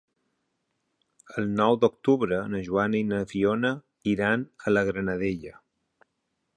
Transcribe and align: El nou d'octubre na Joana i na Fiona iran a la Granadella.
El 1.41 1.51
nou 1.59 1.77
d'octubre 1.83 2.39
na 2.55 2.63
Joana 2.69 2.99
i 3.03 3.05
na 3.13 3.21
Fiona 3.35 3.73
iran 4.17 4.49
a 4.67 4.75
la 4.77 4.87
Granadella. 4.93 5.59